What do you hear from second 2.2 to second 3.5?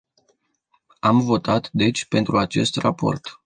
acest raport.